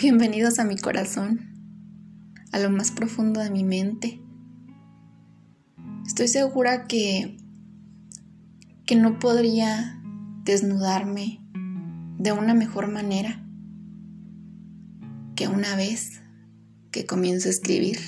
Bienvenidos 0.00 0.60
a 0.60 0.64
mi 0.64 0.76
corazón, 0.76 1.40
a 2.52 2.60
lo 2.60 2.70
más 2.70 2.92
profundo 2.92 3.40
de 3.40 3.50
mi 3.50 3.64
mente. 3.64 4.22
Estoy 6.06 6.28
segura 6.28 6.86
que 6.86 7.36
que 8.86 8.94
no 8.94 9.18
podría 9.18 10.00
desnudarme 10.44 11.40
de 12.16 12.30
una 12.30 12.54
mejor 12.54 12.86
manera 12.86 13.44
que 15.34 15.48
una 15.48 15.74
vez 15.74 16.22
que 16.92 17.04
comienzo 17.04 17.48
a 17.48 17.50
escribir. 17.50 17.98